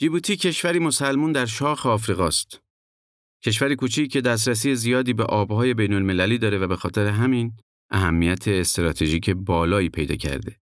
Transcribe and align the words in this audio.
جیبوتی 0.00 0.36
کشوری 0.36 0.78
مسلمون 0.78 1.32
در 1.32 1.46
شاخ 1.46 1.86
آفریقاست. 1.86 2.60
کشوری 3.44 3.76
کوچیک 3.76 4.12
که 4.12 4.20
دسترسی 4.20 4.74
زیادی 4.74 5.12
به 5.12 5.24
آبهای 5.24 5.74
بین 5.74 5.92
المللی 5.92 6.38
داره 6.38 6.58
و 6.58 6.66
به 6.66 6.76
خاطر 6.76 7.06
همین 7.06 7.52
اهمیت 7.90 8.48
استراتژیک 8.48 9.30
بالایی 9.30 9.88
پیدا 9.88 10.16
کرده. 10.16 10.56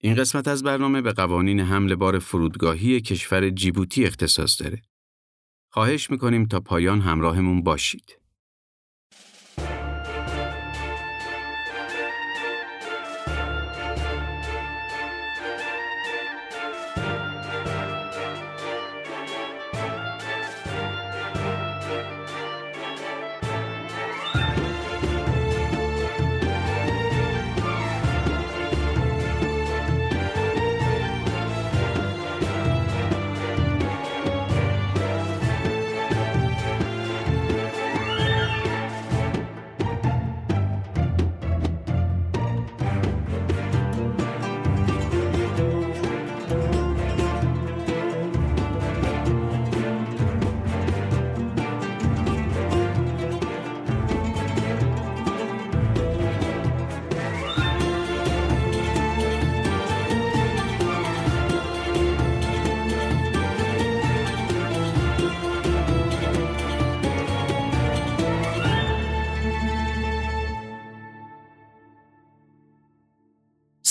این 0.00 0.14
قسمت 0.14 0.48
از 0.48 0.62
برنامه 0.62 1.02
به 1.02 1.12
قوانین 1.12 1.60
حمل 1.60 1.94
بار 1.94 2.18
فرودگاهی 2.18 3.00
کشور 3.00 3.50
جیبوتی 3.50 4.04
اختصاص 4.04 4.62
داره. 4.62 4.82
خواهش 5.72 6.10
می‌کنیم 6.10 6.46
تا 6.46 6.60
پایان 6.60 7.00
همراهمون 7.00 7.62
باشید. 7.62 8.23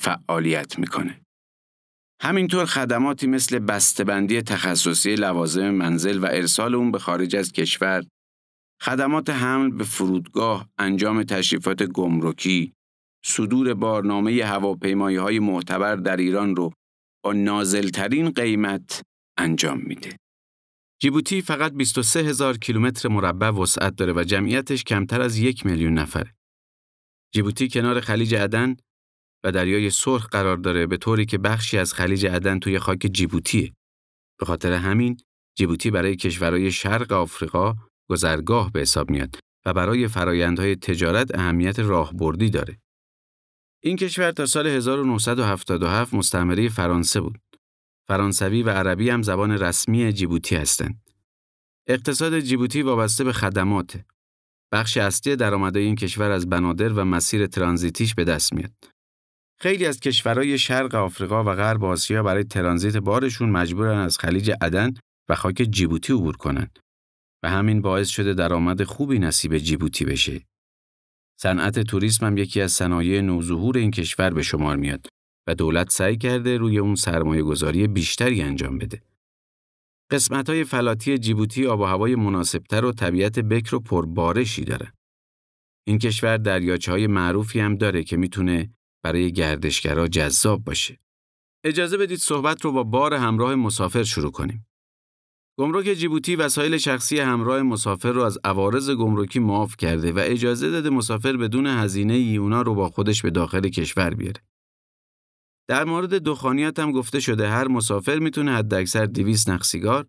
فعالیت 0.00 0.78
می‌کنه. 0.78 1.20
همینطور 2.22 2.64
خدماتی 2.64 3.26
مثل 3.26 3.58
بسته‌بندی 3.58 4.42
تخصصی 4.42 5.14
لوازم 5.14 5.70
منزل 5.70 6.18
و 6.18 6.26
ارسال 6.26 6.74
اون 6.74 6.90
به 6.90 6.98
خارج 6.98 7.36
از 7.36 7.52
کشور، 7.52 8.04
خدمات 8.82 9.30
حمل 9.30 9.70
به 9.70 9.84
فرودگاه، 9.84 10.68
انجام 10.78 11.22
تشریفات 11.22 11.82
گمرکی، 11.82 12.72
صدور 13.24 13.74
بارنامه 13.74 14.44
هواپیمایی 14.44 15.16
های 15.16 15.38
معتبر 15.38 15.96
در 15.96 16.16
ایران 16.16 16.56
رو 16.56 16.72
با 17.24 17.32
نازلترین 17.32 18.30
قیمت 18.30 19.02
انجام 19.38 19.78
میده. 19.78 20.16
جیبوتی 21.02 21.42
فقط 21.42 21.72
23 21.72 22.20
هزار 22.20 22.58
کیلومتر 22.58 23.08
مربع 23.08 23.50
وسعت 23.50 23.96
داره 23.96 24.12
و 24.12 24.24
جمعیتش 24.24 24.84
کمتر 24.84 25.20
از 25.20 25.38
یک 25.38 25.66
میلیون 25.66 25.94
نفره. 25.94 26.34
جیبوتی 27.34 27.68
کنار 27.68 28.00
خلیج 28.00 28.34
عدن 28.34 28.76
و 29.44 29.52
دریای 29.52 29.90
سرخ 29.90 30.26
قرار 30.26 30.56
داره 30.56 30.86
به 30.86 30.96
طوری 30.96 31.26
که 31.26 31.38
بخشی 31.38 31.78
از 31.78 31.94
خلیج 31.94 32.26
عدن 32.26 32.58
توی 32.58 32.78
خاک 32.78 32.98
جیبوتیه. 33.12 33.72
به 34.38 34.46
خاطر 34.46 34.72
همین 34.72 35.16
جیبوتی 35.58 35.90
برای 35.90 36.16
کشورهای 36.16 36.70
شرق 36.70 37.12
آفریقا 37.12 37.74
گذرگاه 38.10 38.72
به 38.72 38.80
حساب 38.80 39.10
میاد 39.10 39.36
و 39.66 39.72
برای 39.72 40.08
فرایندهای 40.08 40.76
تجارت 40.76 41.34
اهمیت 41.34 41.78
راهبردی 41.78 42.50
داره. 42.50 42.78
این 43.82 43.96
کشور 43.96 44.30
تا 44.30 44.46
سال 44.46 44.66
1977 44.66 46.14
مستعمره 46.14 46.68
فرانسه 46.68 47.20
بود. 47.20 47.38
فرانسوی 48.08 48.62
و 48.62 48.70
عربی 48.70 49.10
هم 49.10 49.22
زبان 49.22 49.50
رسمی 49.50 50.12
جیبوتی 50.12 50.56
هستند. 50.56 51.02
اقتصاد 51.86 52.40
جیبوتی 52.40 52.82
وابسته 52.82 53.24
به 53.24 53.32
خدمات. 53.32 54.00
بخش 54.72 54.96
اصلی 54.96 55.36
درآمدهای 55.36 55.84
این 55.84 55.94
کشور 55.94 56.30
از 56.30 56.48
بنادر 56.48 56.92
و 56.92 57.04
مسیر 57.04 57.46
ترانزیتیش 57.46 58.14
به 58.14 58.24
دست 58.24 58.52
میاد. 58.52 58.97
خیلی 59.60 59.86
از 59.86 60.00
کشورهای 60.00 60.58
شرق 60.58 60.94
آفریقا 60.94 61.44
و 61.44 61.54
غرب 61.54 61.84
آسیا 61.84 62.22
برای 62.22 62.44
ترانزیت 62.44 62.96
بارشون 62.96 63.50
مجبورن 63.50 63.98
از 63.98 64.18
خلیج 64.18 64.52
عدن 64.60 64.94
و 65.28 65.34
خاک 65.34 65.54
جیبوتی 65.70 66.12
عبور 66.12 66.36
کنن 66.36 66.70
و 67.42 67.50
همین 67.50 67.82
باعث 67.82 68.08
شده 68.08 68.34
درآمد 68.34 68.82
خوبی 68.82 69.18
نصیب 69.18 69.58
جیبوتی 69.58 70.04
بشه. 70.04 70.40
صنعت 71.40 71.78
توریسم 71.78 72.26
هم 72.26 72.36
یکی 72.36 72.60
از 72.60 72.72
صنایع 72.72 73.20
نوظهور 73.20 73.78
این 73.78 73.90
کشور 73.90 74.30
به 74.30 74.42
شمار 74.42 74.76
میاد 74.76 75.06
و 75.46 75.54
دولت 75.54 75.90
سعی 75.90 76.16
کرده 76.16 76.56
روی 76.56 76.78
اون 76.78 76.94
سرمایه 76.94 77.42
گذاری 77.42 77.86
بیشتری 77.86 78.42
انجام 78.42 78.78
بده. 78.78 79.02
قسمت 80.10 80.50
های 80.50 80.64
فلاتی 80.64 81.18
جیبوتی 81.18 81.66
آب 81.66 81.80
و 81.80 81.84
هوای 81.84 82.14
مناسبتر 82.14 82.84
و 82.84 82.92
طبیعت 82.92 83.38
بکر 83.38 83.74
و 83.74 83.80
پربارشی 83.80 84.64
داره. 84.64 84.92
این 85.86 85.98
کشور 85.98 86.36
دریاچه 86.36 86.92
های 86.92 87.06
معروفی 87.06 87.60
هم 87.60 87.76
داره 87.76 88.04
که 88.04 88.16
می‌تونه 88.16 88.70
برای 89.08 89.32
گردشگرا 89.32 90.08
جذاب 90.08 90.64
باشه. 90.64 90.98
اجازه 91.64 91.96
بدید 91.96 92.18
صحبت 92.18 92.64
رو 92.64 92.72
با 92.72 92.82
بار 92.82 93.14
همراه 93.14 93.54
مسافر 93.54 94.02
شروع 94.02 94.30
کنیم. 94.30 94.66
گمرک 95.58 95.92
جیبوتی 95.92 96.36
وسایل 96.36 96.78
شخصی 96.78 97.18
همراه 97.18 97.62
مسافر 97.62 98.12
رو 98.12 98.22
از 98.22 98.38
عوارض 98.44 98.90
گمرکی 98.90 99.38
معاف 99.38 99.76
کرده 99.76 100.12
و 100.12 100.20
اجازه 100.22 100.70
داده 100.70 100.90
مسافر 100.90 101.36
بدون 101.36 101.66
هزینه 101.66 102.14
ای 102.14 102.36
اونا 102.36 102.62
رو 102.62 102.74
با 102.74 102.88
خودش 102.88 103.22
به 103.22 103.30
داخل 103.30 103.68
کشور 103.68 104.14
بیاره. 104.14 104.42
در 105.68 105.84
مورد 105.84 106.14
دخانیات 106.14 106.78
هم 106.78 106.92
گفته 106.92 107.20
شده 107.20 107.48
هر 107.48 107.68
مسافر 107.68 108.18
می‌تونه 108.18 108.52
حداکثر 108.52 109.06
200 109.06 109.50
نخ 109.50 109.64
سیگار 109.64 110.06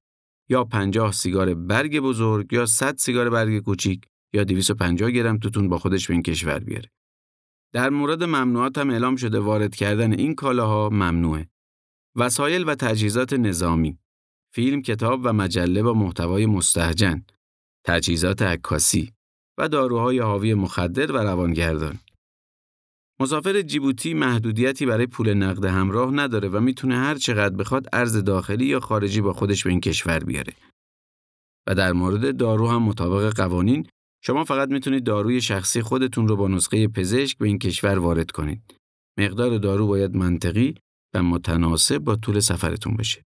یا 0.49 0.63
50 0.63 1.11
سیگار 1.11 1.53
برگ 1.53 1.99
بزرگ 1.99 2.53
یا 2.53 2.65
100 2.65 2.97
سیگار 2.97 3.29
برگ 3.29 3.63
کوچیک 3.63 4.01
یا 4.33 4.43
250 4.43 5.11
گرم 5.11 5.37
توتون 5.37 5.69
با 5.69 5.77
خودش 5.77 6.07
به 6.07 6.13
این 6.13 6.23
کشور 6.23 6.59
بیاره. 6.59 6.89
در 7.73 7.89
مورد 7.89 8.23
ممنوعات 8.23 8.77
هم 8.77 8.89
اعلام 8.89 9.15
شده 9.15 9.39
وارد 9.39 9.75
کردن 9.75 10.13
این 10.13 10.35
کالاها 10.35 10.89
ممنوعه. 10.89 11.49
وسایل 12.15 12.69
و 12.69 12.75
تجهیزات 12.75 13.33
نظامی، 13.33 13.97
فیلم، 14.53 14.81
کتاب 14.81 15.21
و 15.23 15.33
مجله 15.33 15.83
با 15.83 15.93
محتوای 15.93 16.45
مستهجن، 16.45 17.25
تجهیزات 17.85 18.41
عکاسی 18.41 19.13
و 19.57 19.69
داروهای 19.69 20.19
حاوی 20.19 20.53
مخدر 20.53 21.11
و 21.11 21.17
روانگردان. 21.17 21.99
مسافر 23.21 23.61
جیبوتی 23.61 24.13
محدودیتی 24.13 24.85
برای 24.85 25.07
پول 25.07 25.33
نقد 25.33 25.65
همراه 25.65 26.11
نداره 26.11 26.49
و 26.49 26.59
می‌تونه 26.59 26.97
هر 26.97 27.15
چقدر 27.15 27.55
بخواد 27.55 27.87
ارز 27.93 28.17
داخلی 28.17 28.65
یا 28.65 28.79
خارجی 28.79 29.21
با 29.21 29.33
خودش 29.33 29.63
به 29.63 29.69
این 29.69 29.81
کشور 29.81 30.19
بیاره. 30.19 30.53
و 31.67 31.75
در 31.75 31.93
مورد 31.93 32.37
دارو 32.37 32.67
هم 32.67 32.83
مطابق 32.83 33.35
قوانین 33.35 33.87
شما 34.21 34.43
فقط 34.43 34.69
می‌تونید 34.69 35.03
داروی 35.03 35.41
شخصی 35.41 35.81
خودتون 35.81 36.27
رو 36.27 36.35
با 36.35 36.47
نسخه 36.47 36.87
پزشک 36.87 37.37
به 37.37 37.47
این 37.47 37.59
کشور 37.59 37.99
وارد 37.99 38.31
کنید. 38.31 38.61
مقدار 39.17 39.57
دارو 39.57 39.87
باید 39.87 40.15
منطقی 40.15 40.75
و 41.13 41.23
متناسب 41.23 41.97
با 41.97 42.15
طول 42.15 42.39
سفرتون 42.39 42.97
بشه. 42.97 43.25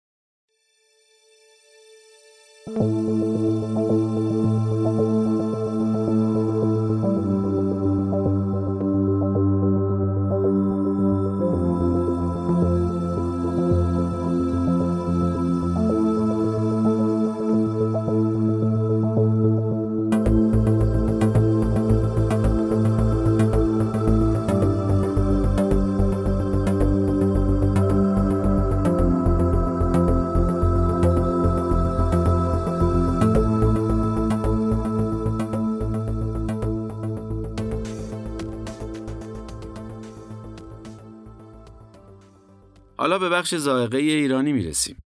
حالا 42.99 43.19
به 43.19 43.29
بخش 43.29 43.55
زائقه 43.55 43.99
ایرانی 43.99 44.53
می‌رسیم. 44.53 45.03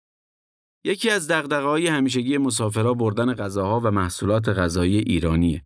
یکی 0.86 1.10
از 1.10 1.32
دغدغه‌های 1.32 1.88
همیشگی 1.88 2.38
مسافرها 2.38 2.94
بردن 2.94 3.34
غذاها 3.34 3.80
و 3.80 3.92
محصولات 3.92 4.50
غذایی 4.50 4.98
ایرانیه. 4.98 5.64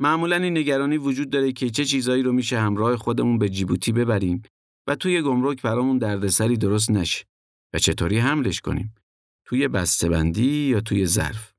معمولا 0.00 0.36
این 0.36 0.58
نگرانی 0.58 0.96
وجود 0.96 1.30
داره 1.30 1.52
که 1.52 1.70
چه 1.70 1.84
چیزایی 1.84 2.22
رو 2.22 2.32
میشه 2.32 2.60
همراه 2.60 2.96
خودمون 2.96 3.38
به 3.38 3.48
جیبوتی 3.48 3.92
ببریم 3.92 4.42
و 4.86 4.96
توی 4.96 5.22
گمرک 5.22 5.62
برامون 5.62 5.98
دردسری 5.98 6.56
درست 6.56 6.90
نشه 6.90 7.24
و 7.74 7.78
چطوری 7.78 8.18
حملش 8.18 8.60
کنیم 8.60 8.94
توی 9.46 9.68
بسته‌بندی 9.68 10.68
یا 10.68 10.80
توی 10.80 11.06
ظرف 11.06 11.52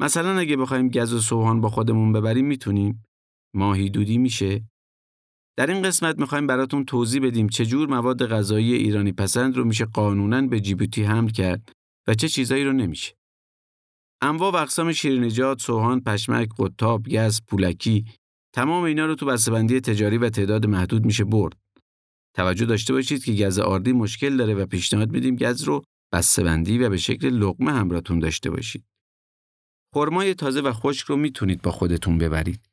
مثلا 0.00 0.38
اگه 0.38 0.56
بخوایم 0.56 0.88
گز 0.88 1.12
و 1.12 1.20
سوهان 1.20 1.60
با 1.60 1.68
خودمون 1.68 2.12
ببریم 2.12 2.46
می‌تونیم 2.46 3.04
ماهی 3.54 3.90
دودی 3.90 4.18
میشه 4.18 4.64
در 5.56 5.66
این 5.70 5.82
قسمت 5.82 6.18
می‌خوایم 6.18 6.46
براتون 6.46 6.84
توضیح 6.84 7.22
بدیم 7.22 7.48
چجور 7.48 7.88
مواد 7.88 8.26
غذایی 8.26 8.74
ایرانی 8.74 9.12
پسند 9.12 9.56
رو 9.56 9.64
میشه 9.64 9.84
قانونا 9.84 10.42
به 10.42 10.60
جیبوتی 10.60 11.02
حمل 11.02 11.30
کرد 11.30 11.72
و 12.08 12.14
چه 12.14 12.28
چیزایی 12.28 12.64
رو 12.64 12.72
نمیشه 12.72 13.14
انواع 14.22 14.52
و 14.52 14.56
اقسام 14.56 14.92
شیرینیجات، 14.92 15.60
سوهان، 15.60 16.00
پشمک، 16.00 16.48
قطاب، 16.58 17.08
گز، 17.08 17.40
پولکی 17.48 18.04
تمام 18.54 18.84
اینا 18.84 19.06
رو 19.06 19.14
تو 19.14 19.26
بسته‌بندی 19.26 19.80
تجاری 19.80 20.18
و 20.18 20.30
تعداد 20.30 20.66
محدود 20.66 21.04
میشه 21.04 21.24
برد. 21.24 21.56
توجه 22.36 22.66
داشته 22.66 22.92
باشید 22.92 23.24
که 23.24 23.32
گز 23.32 23.58
آردی 23.58 23.92
مشکل 23.92 24.36
داره 24.36 24.54
و 24.54 24.66
پیشنهاد 24.66 25.10
میدیم 25.10 25.36
گز 25.36 25.62
رو 25.62 25.82
بسته‌بندی 26.12 26.78
و 26.78 26.88
به 26.88 26.96
شکل 26.96 27.28
لقمه 27.28 27.72
همراهتون 27.72 28.18
داشته 28.18 28.50
باشید. 28.50 28.84
خرمای 29.94 30.34
تازه 30.34 30.60
و 30.60 30.72
خشک 30.72 31.06
رو 31.06 31.16
می‌تونید 31.16 31.62
با 31.62 31.70
خودتون 31.70 32.18
ببرید. 32.18 32.71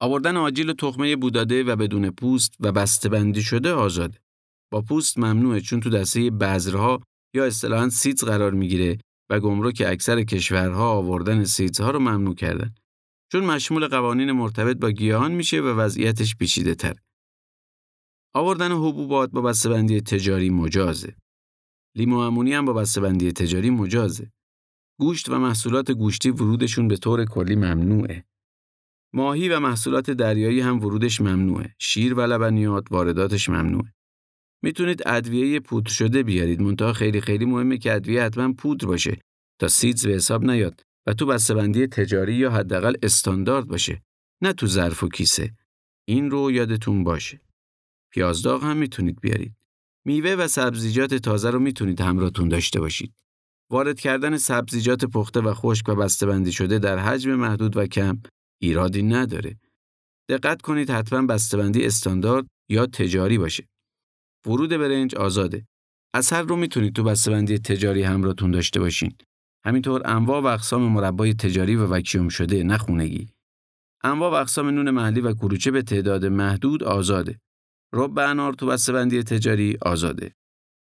آوردن 0.00 0.36
آجیل 0.36 0.72
تخمه 0.72 1.16
بوداده 1.16 1.64
و 1.64 1.76
بدون 1.76 2.10
پوست 2.10 2.54
و 2.60 2.72
بسته‌بندی 2.72 3.42
شده 3.42 3.72
آزاده. 3.72 4.18
با 4.72 4.82
پوست 4.82 5.18
ممنوعه 5.18 5.60
چون 5.60 5.80
تو 5.80 5.90
دسته 5.90 6.30
بذرها 6.30 7.00
یا 7.34 7.44
اصطلاحاً 7.44 7.88
سیتز 7.88 8.24
قرار 8.24 8.52
می‌گیره 8.52 8.98
و 9.30 9.40
گمرک 9.40 9.82
اکثر 9.86 10.22
کشورها 10.22 10.90
آوردن 10.90 11.44
سیتزها 11.44 11.90
رو 11.90 11.98
ممنوع 11.98 12.34
کردن. 12.34 12.74
چون 13.32 13.44
مشمول 13.44 13.86
قوانین 13.88 14.32
مرتبط 14.32 14.76
با 14.76 14.90
گیاهان 14.90 15.32
میشه 15.32 15.60
و 15.60 15.66
وضعیتش 15.66 16.36
پیچیده 16.36 16.74
تر. 16.74 16.96
آوردن 18.34 18.72
حبوبات 18.72 19.30
با 19.30 19.40
بسته‌بندی 19.40 20.00
تجاری 20.00 20.50
مجازه. 20.50 21.16
لیمو 21.96 22.18
امونی 22.18 22.54
هم 22.54 22.64
با 22.64 22.72
بسته‌بندی 22.72 23.32
تجاری 23.32 23.70
مجازه. 23.70 24.30
گوشت 25.00 25.28
و 25.28 25.38
محصولات 25.38 25.90
گوشتی 25.90 26.30
ورودشون 26.30 26.88
به 26.88 26.96
طور 26.96 27.24
کلی 27.24 27.56
ممنوعه. 27.56 28.24
ماهی 29.14 29.48
و 29.48 29.60
محصولات 29.60 30.10
دریایی 30.10 30.60
هم 30.60 30.84
ورودش 30.84 31.20
ممنوعه. 31.20 31.74
شیر 31.78 32.14
و 32.14 32.20
لبنیات 32.20 32.84
وارداتش 32.90 33.48
ممنوعه. 33.48 33.94
می‌تونید 34.62 35.02
ادویه 35.06 35.60
پودر 35.60 35.90
شده 35.90 36.22
بیارید. 36.22 36.60
منتها 36.60 36.92
خیلی 36.92 37.20
خیلی 37.20 37.44
مهمه 37.44 37.78
که 37.78 37.94
ادویه 37.94 38.22
حتما 38.22 38.52
پودر 38.52 38.86
باشه. 38.86 39.18
تا 39.60 39.68
سیدز 39.68 40.06
به 40.06 40.12
حساب 40.12 40.44
نیاد 40.44 40.82
و 41.06 41.14
تو 41.14 41.26
بسته‌بندی 41.26 41.86
تجاری 41.86 42.34
یا 42.34 42.50
حداقل 42.50 42.94
استاندارد 43.02 43.66
باشه. 43.66 44.02
نه 44.42 44.52
تو 44.52 44.66
ظرف 44.66 45.02
و 45.02 45.08
کیسه. 45.08 45.50
این 46.08 46.30
رو 46.30 46.50
یادتون 46.50 47.04
باشه. 47.04 47.40
پیازداغ 48.12 48.64
هم 48.64 48.76
می‌تونید 48.76 49.20
بیارید. 49.20 49.54
میوه 50.04 50.30
و 50.30 50.48
سبزیجات 50.48 51.14
تازه 51.14 51.50
رو 51.50 51.58
می‌تونید 51.58 52.00
همراهتون 52.00 52.48
داشته 52.48 52.80
باشید. 52.80 53.14
وارد 53.70 54.00
کردن 54.00 54.36
سبزیجات 54.36 55.04
پخته 55.04 55.40
و 55.40 55.54
خشک 55.54 55.88
و 55.88 55.94
بسته‌بندی 55.94 56.52
شده 56.52 56.78
در 56.78 56.98
حجم 56.98 57.34
محدود 57.34 57.76
و 57.76 57.86
کم 57.86 58.18
ایرادی 58.62 59.02
نداره 59.02 59.60
دقت 60.28 60.62
کنید 60.62 60.90
حتما 60.90 61.26
بسته‌بندی 61.26 61.86
استاندارد 61.86 62.46
یا 62.70 62.86
تجاری 62.86 63.38
باشه 63.38 63.68
ورود 64.46 64.70
برنج 64.70 65.14
آزاده. 65.14 65.66
اثر 66.14 66.42
رو 66.42 66.56
می‌تونید 66.56 66.94
تو 66.94 67.02
بسته‌بندی 67.02 67.58
تجاری 67.58 68.02
همراهتون 68.02 68.50
داشته 68.50 68.80
باشین. 68.80 69.12
همینطور 69.66 70.02
انواع 70.04 70.42
و 70.42 70.46
اقسام 70.46 70.82
مربای 70.92 71.34
تجاری 71.34 71.76
و 71.76 71.86
وکیوم 71.86 72.28
شده 72.28 72.62
نه 72.62 72.78
خونگی. 72.78 73.28
انواع 74.04 74.30
و 74.30 74.34
اقسام 74.34 74.68
نون 74.68 74.90
محلی 74.90 75.20
و 75.20 75.34
کلوچه 75.34 75.70
به 75.70 75.82
تعداد 75.82 76.24
محدود 76.24 76.84
آزاده. 76.84 77.40
رب 77.94 78.18
انار 78.18 78.52
تو 78.52 78.66
بسته‌بندی 78.66 79.22
تجاری 79.22 79.78
آزاده. 79.82 80.32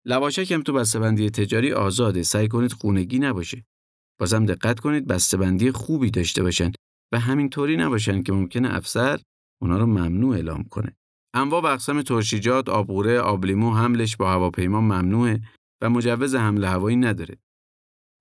لواشک 0.06 0.52
هم 0.52 0.62
تو 0.62 0.72
بسته‌بندی 0.72 1.30
تجاری 1.30 1.72
آزاده. 1.72 2.22
سعی 2.22 2.48
کنید 2.48 2.72
خونگی 2.72 3.18
نباشه. 3.18 3.64
بازم 4.20 4.46
دقت 4.46 4.80
کنید 4.80 5.06
بسته‌بندی 5.06 5.70
خوبی 5.70 6.10
داشته 6.10 6.42
باشن 6.42 6.72
و 7.12 7.20
همینطوری 7.20 7.76
نباشن 7.76 8.22
که 8.22 8.32
ممکنه 8.32 8.74
افسر 8.74 9.20
اونا 9.62 9.78
رو 9.78 9.86
ممنوع 9.86 10.34
اعلام 10.34 10.64
کنه. 10.64 10.96
انواع 11.34 11.62
و 11.62 11.66
اقسام 11.66 12.02
ترشیجات، 12.02 12.68
آبغوره، 12.68 13.20
آبلیمو 13.20 13.74
حملش 13.74 14.16
با 14.16 14.30
هواپیما 14.30 14.80
ممنوعه 14.80 15.40
و 15.82 15.90
مجوز 15.90 16.34
حمل 16.34 16.64
هوایی 16.64 16.96
نداره. 16.96 17.38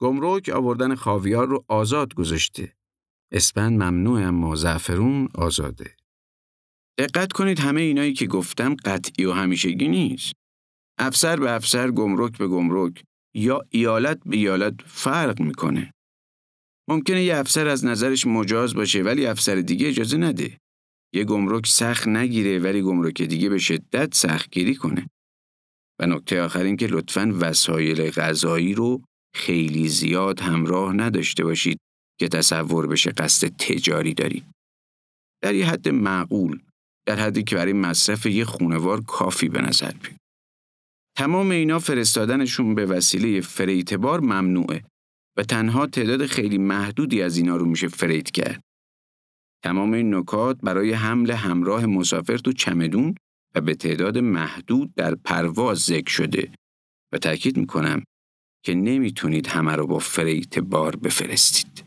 گمرک 0.02 0.50
آوردن 0.50 0.96
خاویار 0.96 1.48
رو 1.48 1.66
آزاد 1.68 2.14
گذاشته. 2.14 2.74
اسپند 3.32 3.84
ممنوعه 3.84 4.24
اما 4.24 4.56
زعفرون 4.56 5.30
آزاده. 5.36 5.96
دقت 6.98 7.34
کنید 7.34 7.60
همه 7.60 7.82
اینایی 7.82 8.14
که 8.14 8.28
گفتم 8.28 8.76
قطعی 8.76 9.26
و 9.26 9.32
همیشگی 9.32 9.88
نیست. 9.88 10.34
افسر 11.00 11.36
به 11.36 11.52
افسر 11.52 11.92
گمرک 11.92 12.38
به 12.38 12.48
گمرک 12.48 13.04
یا 13.34 13.62
ایالت 13.70 14.20
به 14.26 14.38
ایالت 14.38 14.82
فرق 14.86 15.42
می‌کنه. 15.42 15.94
ممکنه 16.90 17.24
یه 17.24 17.38
افسر 17.38 17.68
از 17.68 17.86
نظرش 17.86 18.28
مجاز 18.28 18.74
باشه 18.74 19.04
ولی 19.04 19.26
افسر 19.26 19.56
دیگه 19.56 19.88
اجازه 19.88 20.18
نده. 20.18 20.58
یه 21.14 21.24
گمرک 21.24 21.68
سخت 21.68 22.08
نگیره 22.08 22.60
ولی 22.60 22.82
گمرک 22.82 23.22
دیگه 23.22 23.50
به 23.50 23.58
شدت 23.58 24.16
سختگیری 24.16 24.76
کنه. 24.76 25.10
و 26.00 26.06
نکته 26.06 26.42
آخر 26.42 26.64
این 26.64 26.78
که 26.78 26.88
لطفاً 26.88 27.34
وسایل 27.40 28.10
غذایی 28.10 28.74
رو 28.74 29.02
خیلی 29.36 29.88
زیاد 29.88 30.40
همراه 30.40 30.94
نداشته 30.94 31.44
باشید 31.44 31.80
که 32.20 32.28
تصور 32.28 32.88
بشه 32.88 33.12
قصد 33.12 33.48
تجاری 33.48 34.14
دارید. 34.14 34.46
در 35.44 35.56
یه 35.56 35.70
حد 35.70 35.90
معقول، 35.90 36.60
در 37.08 37.16
حدی 37.16 37.44
که 37.44 37.56
برای 37.56 37.74
مصرف 37.74 38.26
یه 38.26 38.46
خونوار 38.46 39.02
کافی 39.02 39.50
به 39.50 39.62
نظر 39.62 39.92
بیاد. 39.92 40.18
تمام 41.18 41.52
اینا 41.52 41.80
فرستادنشون 41.80 42.76
به 42.76 42.86
وسیله 42.86 43.42
فریتبار 43.42 44.20
ممنوعه 44.20 44.84
و 45.38 45.44
تنها 45.44 45.88
تعداد 45.88 46.26
خیلی 46.26 46.58
محدودی 46.58 47.22
از 47.22 47.38
اینا 47.38 47.56
رو 47.56 47.66
میشه 47.66 47.88
فریت 47.88 48.32
کرد. 48.32 48.62
تمام 49.64 49.94
این 49.94 50.16
نکات 50.16 50.58
برای 50.64 50.94
حمل 50.94 51.32
همراه 51.32 51.86
مسافر 51.86 52.38
تو 52.38 52.54
چمدون 52.54 53.16
و 53.56 53.62
به 53.62 53.76
تعداد 53.76 54.18
محدود 54.18 54.94
در 54.96 55.16
پرواز 55.16 55.78
ذکر 55.78 56.12
شده 56.12 56.52
و 57.14 57.18
تاکید 57.18 57.58
می‌کنم 57.58 58.04
که 58.66 58.74
نمی‌تونید 58.74 59.48
همه 59.48 59.76
رو 59.76 59.88
با 59.88 60.00
فریت 60.00 60.60
بار 60.60 60.96
بفرستید. 60.96 61.86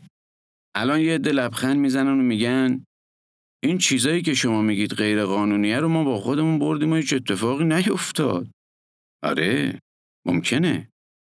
الان 0.75 0.99
یه 0.99 1.15
عده 1.15 1.31
لبخند 1.31 1.77
می‌زنن 1.77 2.19
و 2.19 2.23
میگن 2.23 2.83
این 3.63 3.77
چیزایی 3.77 4.21
که 4.21 4.33
شما 4.33 4.61
میگید 4.61 4.93
غیر 4.93 5.25
قانونیه 5.25 5.79
رو 5.79 5.87
ما 5.87 6.03
با 6.03 6.19
خودمون 6.19 6.59
بردیم 6.59 6.91
و 6.91 6.95
هیچ 6.95 7.13
اتفاقی 7.13 7.63
نیفتاد. 7.63 8.47
آره 9.23 9.79
ممکنه 10.27 10.90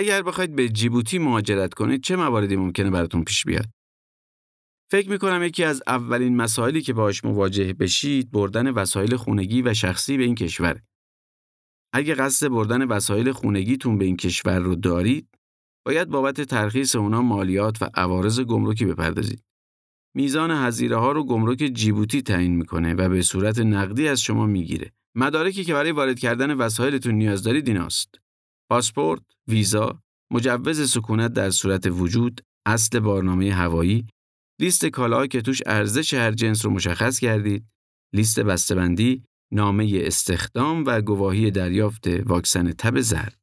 اگر 0.00 0.22
بخواید 0.22 0.56
به 0.56 0.68
جیبوتی 0.68 1.18
مهاجرت 1.18 1.74
کنید 1.74 2.02
چه 2.02 2.16
مواردی 2.16 2.56
ممکنه 2.56 2.90
براتون 2.90 3.24
پیش 3.24 3.44
بیاد؟ 3.44 3.66
فکر 4.90 5.10
می‌کنم 5.10 5.42
یکی 5.42 5.64
از 5.64 5.82
اولین 5.86 6.36
مسائلی 6.36 6.82
که 6.82 6.92
باهاش 6.92 7.24
مواجه 7.24 7.72
بشید 7.72 8.30
بردن 8.30 8.70
وسایل 8.70 9.16
خونگی 9.16 9.62
و 9.62 9.74
شخصی 9.74 10.16
به 10.16 10.24
این 10.24 10.34
کشور. 10.34 10.80
اگه 11.92 12.14
قصد 12.14 12.48
بردن 12.48 12.84
وسایل 12.84 13.32
خونگیتون 13.32 13.98
به 13.98 14.04
این 14.04 14.16
کشور 14.16 14.58
رو 14.58 14.74
دارید، 14.74 15.28
باید 15.86 16.08
بابت 16.08 16.40
ترخیص 16.40 16.96
اونا 16.96 17.22
مالیات 17.22 17.82
و 17.82 17.90
عوارض 17.94 18.40
گمرکی 18.40 18.84
بپردازید. 18.84 19.42
میزان 20.16 20.50
هزینه 20.50 20.96
ها 20.96 21.12
رو 21.12 21.24
گمرک 21.24 21.58
جیبوتی 21.58 22.22
تعیین 22.22 22.56
می‌کنه 22.56 22.94
و 22.94 23.08
به 23.08 23.22
صورت 23.22 23.58
نقدی 23.58 24.08
از 24.08 24.20
شما 24.20 24.46
می‌گیره. 24.46 24.92
مدارکی 25.14 25.64
که 25.64 25.72
برای 25.72 25.92
وارد 25.92 26.18
کردن 26.18 26.54
وسایلتون 26.54 27.14
نیاز 27.14 27.42
دارید 27.42 27.68
ایناست. 27.68 28.14
پاسپورت، 28.70 29.22
ویزا، 29.48 30.02
مجوز 30.32 30.90
سکونت 30.90 31.32
در 31.32 31.50
صورت 31.50 31.86
وجود، 31.86 32.40
اصل 32.66 33.00
بارنامه 33.00 33.52
هوایی، 33.54 34.06
لیست 34.60 34.86
کالاها 34.86 35.26
که 35.26 35.42
توش 35.42 35.62
ارزش 35.66 36.14
هر 36.14 36.32
جنس 36.32 36.64
رو 36.64 36.70
مشخص 36.70 37.18
کردید، 37.18 37.66
لیست 38.14 38.40
بسته‌بندی، 38.40 39.24
نامه 39.52 39.90
استخدام 39.94 40.84
و 40.86 41.00
گواهی 41.00 41.50
دریافت 41.50 42.06
واکسن 42.06 42.72
تب 42.72 43.00
زرد. 43.00 43.39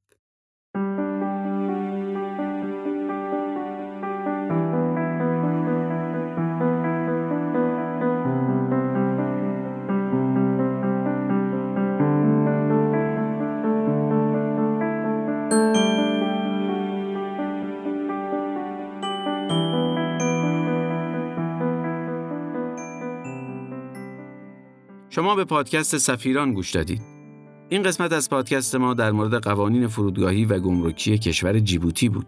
شما 25.17 25.35
به 25.35 25.45
پادکست 25.45 25.97
سفیران 25.97 26.53
گوش 26.53 26.71
دادید. 26.71 27.01
این 27.69 27.83
قسمت 27.83 28.13
از 28.13 28.29
پادکست 28.29 28.75
ما 28.75 28.93
در 28.93 29.11
مورد 29.11 29.33
قوانین 29.33 29.87
فرودگاهی 29.87 30.45
و 30.45 30.59
گمرکی 30.59 31.17
کشور 31.17 31.59
جیبوتی 31.59 32.09
بود. 32.09 32.27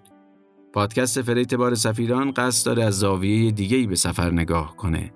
پادکست 0.73 1.21
freight 1.21 1.53
بار 1.53 1.75
سفیران 1.75 2.31
قصد 2.31 2.65
داره 2.65 2.83
از 2.83 2.99
زاویه 2.99 3.51
دیگه‌ای 3.51 3.87
به 3.87 3.95
سفر 3.95 4.31
نگاه 4.31 4.75
کنه. 4.75 5.11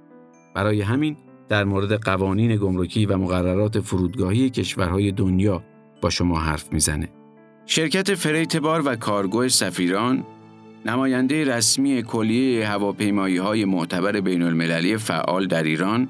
برای 0.56 0.82
همین 0.82 1.18
در 1.50 1.63
مورد 1.63 2.03
قوانین 2.03 2.56
گمرکی 2.56 3.06
و 3.06 3.18
مقررات 3.18 3.80
فرودگاهی 3.80 4.50
کشورهای 4.50 5.12
دنیا 5.12 5.63
با 6.01 6.10
شما 6.10 6.39
حرف 6.39 6.74
می‌زنه. 6.74 7.10
شرکت 7.65 8.15
freight 8.16 8.58
بار 8.58 8.82
و 8.86 8.96
کارگو 8.96 9.50
سفیران 9.50 10.24
نماینده 10.86 11.56
رسمی 11.56 12.03
کلیه 12.03 12.68
هواپیمایی 12.68 13.38
های 13.38 13.65
معتبر 13.65 14.22
بین 14.22 14.42
المللی 14.42 14.98
فعال 14.98 15.48
در 15.48 15.63
ایران 15.63 16.10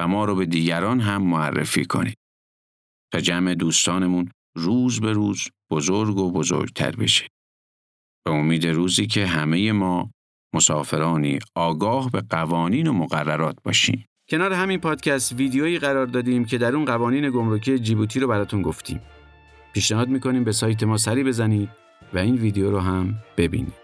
و 0.00 0.08
ما 0.08 0.24
رو 0.24 0.34
به 0.34 0.46
دیگران 0.46 1.00
هم 1.00 1.22
معرفی 1.22 1.84
کنید 1.84 2.16
تا 3.12 3.20
جمع 3.20 3.54
دوستانمون 3.54 4.30
روز 4.56 5.00
به 5.00 5.12
روز 5.12 5.48
بزرگ 5.70 6.16
و 6.16 6.32
بزرگتر 6.32 6.90
بشه. 6.90 7.26
به 8.24 8.30
امید 8.30 8.66
روزی 8.66 9.06
که 9.06 9.26
همه 9.26 9.72
ما 9.72 10.10
مسافرانی 10.54 11.38
آگاه 11.54 12.10
به 12.10 12.20
قوانین 12.30 12.86
و 12.86 12.92
مقررات 12.92 13.56
باشیم. 13.64 14.04
کنار 14.30 14.52
همین 14.52 14.80
پادکست 14.80 15.32
ویدیویی 15.32 15.78
قرار 15.78 16.06
دادیم 16.06 16.44
که 16.44 16.58
در 16.58 16.76
اون 16.76 16.84
قوانین 16.84 17.30
گمرکی 17.30 17.78
جیبوتی 17.78 18.20
رو 18.20 18.28
براتون 18.28 18.62
گفتیم. 18.62 19.00
پیشنهاد 19.72 20.08
می‌کنیم 20.08 20.44
به 20.44 20.52
سایت 20.52 20.82
ما 20.82 20.96
سری 20.96 21.24
بزنید 21.24 21.68
و 22.14 22.18
این 22.18 22.34
ویدیو 22.34 22.70
رو 22.70 22.78
هم 22.78 23.14
ببینید. 23.36 23.74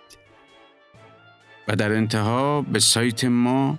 و 1.68 1.76
در 1.76 1.92
انتها 1.92 2.62
به 2.62 2.78
سایت 2.78 3.24
ما 3.24 3.78